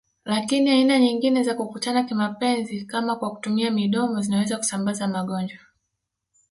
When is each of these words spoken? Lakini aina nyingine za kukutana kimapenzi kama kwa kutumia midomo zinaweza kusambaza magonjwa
Lakini 0.25 0.69
aina 0.69 0.99
nyingine 0.99 1.43
za 1.43 1.55
kukutana 1.55 2.03
kimapenzi 2.03 2.81
kama 2.85 3.15
kwa 3.15 3.31
kutumia 3.31 3.71
midomo 3.71 4.21
zinaweza 4.21 4.57
kusambaza 4.57 5.07
magonjwa 5.07 5.59